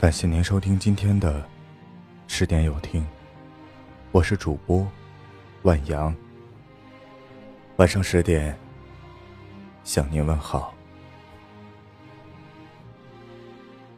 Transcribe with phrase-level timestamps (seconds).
[0.00, 1.44] 感谢您收听今天的
[2.28, 3.04] 十点有听，
[4.12, 4.86] 我是主播
[5.62, 6.14] 万阳。
[7.78, 8.56] 晚上十点
[9.82, 10.72] 向您问好。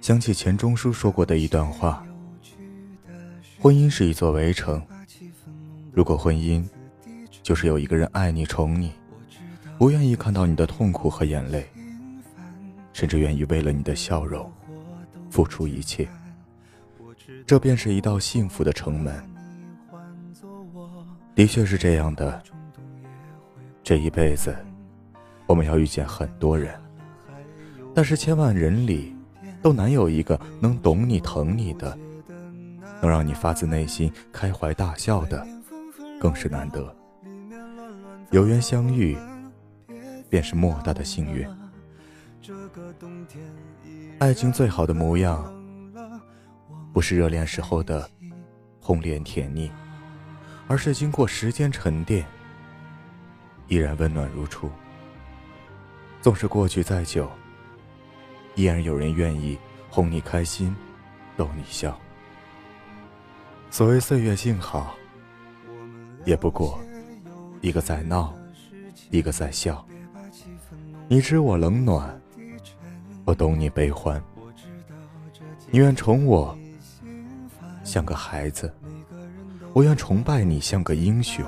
[0.00, 2.06] 想起钱钟书说过的一段话：
[3.58, 4.80] 婚姻是一座围城，
[5.92, 6.64] 如果婚姻
[7.42, 8.92] 就是有一个人爱你、宠你，
[9.76, 11.68] 不愿意看到你的痛苦和眼泪，
[12.92, 14.48] 甚至愿意为了你的笑容。
[15.30, 16.08] 付出一切，
[17.46, 19.14] 这便是一道幸福的城门。
[21.34, 22.42] 的确是这样的。
[23.84, 24.54] 这一辈子，
[25.46, 26.78] 我们要遇见很多人，
[27.94, 29.16] 但是千万人里，
[29.62, 31.96] 都难有一个能懂你、疼你的，
[33.00, 35.46] 能让你发自内心开怀大笑的，
[36.20, 36.94] 更是难得。
[38.30, 39.16] 有缘相遇，
[40.28, 41.48] 便是莫大的幸运。
[44.20, 45.52] 爱情最好的模样，
[46.92, 48.08] 不是热恋时候的
[48.80, 49.70] 红脸甜腻，
[50.66, 52.26] 而是经过时间沉淀，
[53.66, 54.70] 依然温暖如初。
[56.20, 57.30] 纵使过去再久，
[58.54, 60.74] 依然有人愿意哄你开心，
[61.36, 61.98] 逗你笑。
[63.70, 64.96] 所谓岁月静好，
[66.24, 66.80] 也不过
[67.60, 68.34] 一个在闹，
[69.10, 69.86] 一个在笑。
[71.08, 72.17] 你知我冷暖。
[73.28, 74.18] 我懂你悲欢，
[75.70, 76.56] 你愿宠我
[77.84, 78.72] 像个孩子，
[79.74, 81.44] 我愿崇拜你像个英雄。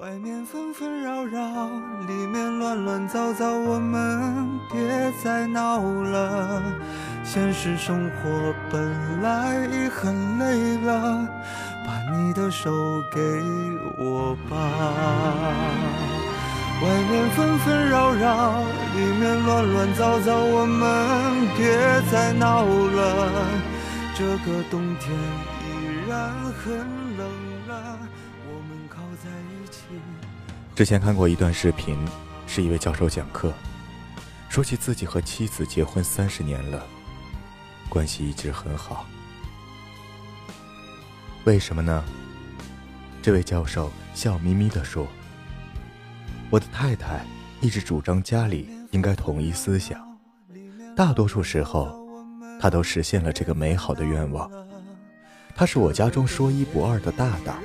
[0.00, 1.68] 外面纷纷扰扰，
[2.06, 6.62] 里面乱乱糟糟，我们别再闹了。
[7.22, 11.28] 现实生活本来已很累了，
[11.86, 12.70] 把你的手
[13.14, 13.20] 给
[13.98, 14.56] 我吧。
[16.80, 18.62] 外面纷纷扰扰，
[18.98, 23.62] 里面乱乱糟糟，我们别再闹了。
[24.16, 25.14] 这个冬天
[25.62, 26.78] 依然很
[27.16, 27.30] 冷
[27.68, 27.98] 了，
[28.48, 29.82] 我们靠在一起。
[30.74, 31.96] 之前看过一段视频，
[32.48, 33.52] 是一位教授讲课，
[34.48, 36.84] 说起自己和妻子结婚三十年了，
[37.88, 39.06] 关系一直很好。
[41.44, 42.02] 为什么呢？
[43.22, 45.06] 这位教授笑眯眯地说。
[46.50, 47.26] 我的太太
[47.60, 49.96] 一直主张家里应该统一思想，
[50.96, 52.04] 大多数时候，
[52.60, 54.50] 他都实现了这个美好的愿望。
[55.54, 57.58] 他是我家中说一不二的大大，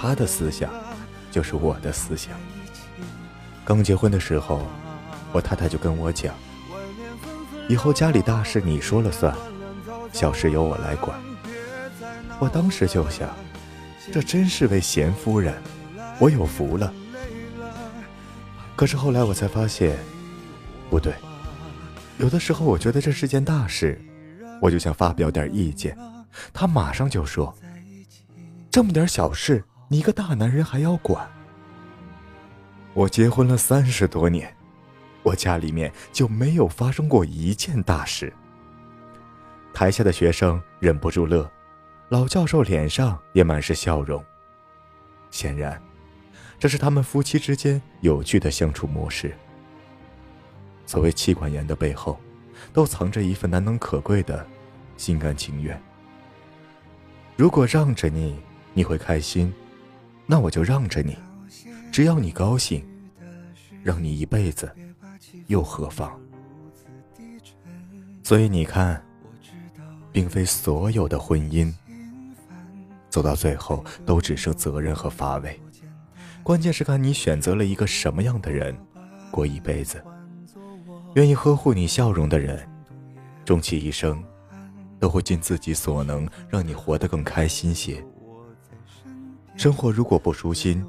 [0.00, 0.70] 他的思想
[1.32, 2.34] 就是我的思想。
[3.64, 4.64] 刚结婚的时候，
[5.32, 6.32] 我太太就跟我讲，
[7.68, 9.36] 以后家里大事你说了算，
[10.12, 11.18] 小事由我来管。
[12.38, 13.28] 我当时就想，
[14.12, 15.60] 这真是位贤夫人，
[16.20, 16.94] 我有福了。
[18.76, 19.98] 可是后来我才发现，
[20.90, 21.12] 不对。
[22.18, 24.00] 有的时候我觉得这是件大事，
[24.60, 25.96] 我就想发表点意见，
[26.52, 27.54] 他马上就说
[28.70, 31.28] ：“这么点小事，你一个大男人还要管？”
[32.94, 34.56] 我结婚了三十多年，
[35.22, 38.32] 我家里面就没有发生过一件大事。
[39.74, 41.50] 台下的学生忍不住乐，
[42.08, 44.24] 老教授脸上也满是笑容，
[45.30, 45.78] 显然。
[46.58, 49.36] 这是他们夫妻之间有趣的相处模式。
[50.86, 52.18] 所谓妻管严的背后，
[52.72, 54.46] 都藏着一份难能可贵的
[54.96, 55.78] 心甘情愿。
[57.36, 58.38] 如果让着你，
[58.72, 59.52] 你会开心，
[60.24, 61.18] 那我就让着你，
[61.92, 62.82] 只要你高兴，
[63.82, 64.70] 让你一辈子，
[65.48, 66.18] 又何妨？
[68.22, 69.04] 所以你看，
[70.12, 71.72] 并非所有的婚姻，
[73.10, 75.60] 走到最后都只剩责任和乏味。
[76.42, 78.76] 关键是看你选择了一个什么样的人，
[79.30, 80.02] 过一辈子。
[81.14, 82.68] 愿意呵护你笑容的人，
[83.44, 84.22] 终其一生，
[84.98, 88.04] 都会尽自己所能让你活得更开心些。
[89.56, 90.84] 生活如果不舒心，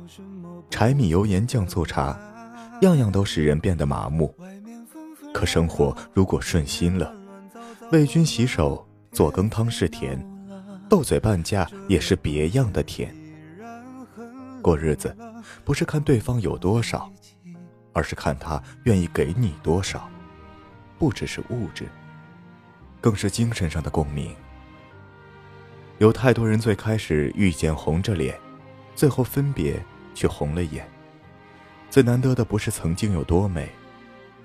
[0.70, 2.20] 柴米油盐酱醋茶，
[2.82, 4.34] 样样都使人变得麻木。
[5.34, 7.14] 可生活如果顺心了，
[7.92, 10.20] 为君洗手做羹汤是甜，
[10.90, 13.16] 斗嘴半价也是别样的甜。
[14.62, 15.16] 过日子。
[15.64, 17.10] 不是看对方有多少，
[17.98, 20.08] 而是看他愿意给你多少，
[21.00, 21.88] 不只是物质，
[23.02, 24.36] 更是精神上的共鸣。
[25.98, 28.38] 有太多人最开始遇见红着脸，
[28.94, 29.84] 最后分别
[30.14, 30.88] 却红了眼。
[31.90, 33.68] 最难得的不是曾经有多美，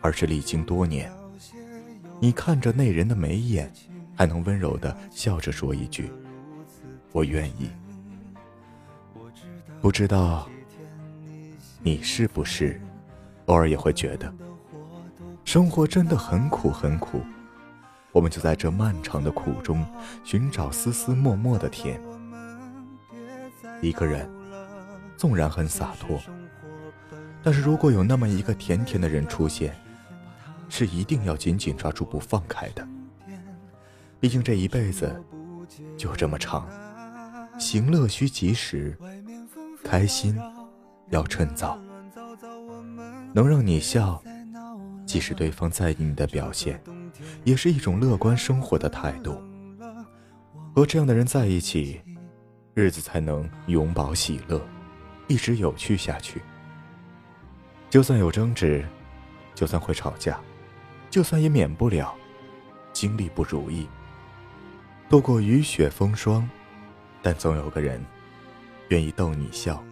[0.00, 1.12] 而是历经多年，
[2.20, 3.70] 你看着那人的眉眼，
[4.16, 6.10] 还能温柔的笑着说一句
[7.12, 7.70] ：“我愿意。”
[9.82, 10.48] 不知道。
[11.82, 12.80] 你是不是
[13.46, 14.32] 偶尔也会觉得，
[15.44, 17.20] 生活真的很苦很苦？
[18.12, 19.86] 我们就在这漫长的苦中
[20.22, 22.00] 寻找丝丝默默的甜。
[23.80, 24.30] 一个人
[25.16, 26.20] 纵然很洒脱，
[27.42, 29.74] 但是如果有那么一个甜甜的人出现，
[30.68, 32.86] 是一定要紧紧抓住不放开的。
[34.20, 35.20] 毕竟这一辈子
[35.96, 36.68] 就这么长，
[37.58, 38.96] 行乐需及时，
[39.82, 40.38] 开心
[41.10, 41.76] 要趁早。
[43.34, 44.22] 能让你笑，
[45.06, 46.82] 即使对方在意你的表现。
[47.44, 49.40] 也是一种乐观生活的态度。
[50.74, 52.00] 和这样的人在一起，
[52.74, 54.60] 日子才能永葆喜乐，
[55.28, 56.40] 一直有趣下去。
[57.90, 58.84] 就算有争执，
[59.54, 60.40] 就算会吵架，
[61.10, 62.14] 就算也免不了
[62.92, 63.86] 经历不如意。
[65.08, 66.48] 度过雨雪风霜，
[67.20, 68.02] 但总有个人
[68.88, 69.82] 愿意逗你笑，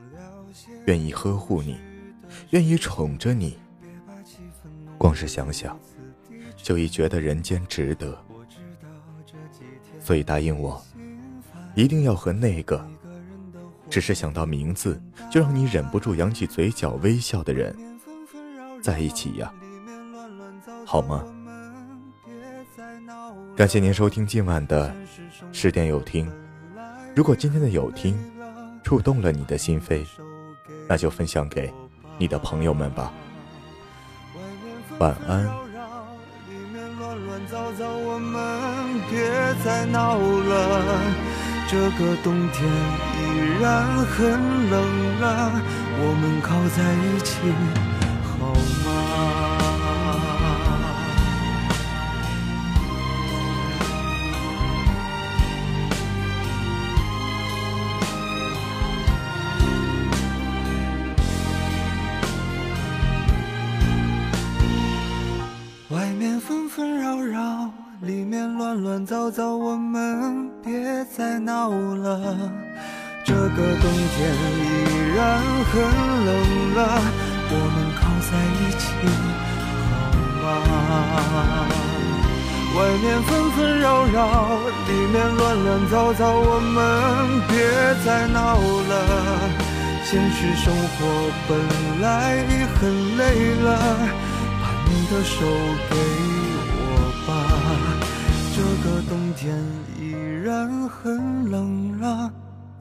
[0.87, 1.78] 愿意呵护你，
[2.50, 3.59] 愿意宠着你。
[4.99, 5.79] 光是想想。
[6.62, 8.23] 就已觉得人间值得，
[9.99, 10.81] 所以答应我，
[11.75, 12.87] 一定要和那个
[13.88, 15.00] 只是想到名字
[15.31, 17.75] 就让你忍不住扬起嘴角微笑的人
[18.83, 19.50] 在一起呀，
[20.85, 21.25] 好吗？
[23.56, 24.94] 感谢您收听今晚的
[25.53, 26.31] 十点有听。
[27.17, 28.15] 如果今天的有听
[28.85, 30.05] 触动了你的心扉，
[30.87, 31.73] 那就分享给
[32.20, 33.11] 你的朋友们吧。
[34.99, 35.49] 晚安。
[37.50, 38.37] 早早，我们
[39.08, 39.19] 别
[39.64, 40.52] 再闹了。
[41.67, 42.69] 这个冬天
[43.17, 43.64] 依然
[44.05, 44.20] 很
[44.69, 44.76] 冷
[45.20, 45.50] 了，
[45.99, 47.40] 我们靠在一起
[66.20, 67.72] 面纷纷扰扰，
[68.02, 72.37] 里面乱乱糟糟，我们别再闹了。
[73.25, 74.31] 这个冬天
[74.61, 75.81] 依然很
[76.26, 76.28] 冷
[76.75, 76.78] 了，
[77.49, 78.82] 我们靠在一起
[80.43, 81.64] 好吗？
[82.76, 86.76] 外面纷纷扰扰，里面乱乱糟糟，我们
[87.49, 87.56] 别
[88.05, 88.93] 再闹了。
[90.05, 90.99] 现实生活
[91.49, 91.50] 本
[92.02, 93.69] 来已很累了，
[95.11, 95.45] 的手
[95.91, 95.97] 给
[96.79, 96.87] 我
[97.27, 97.29] 吧。
[98.55, 99.59] 这个冬天
[99.99, 100.12] 依
[100.45, 102.33] 然很冷了，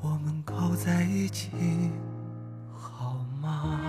[0.02, 1.50] 我们靠在一起
[2.72, 3.80] 好吗？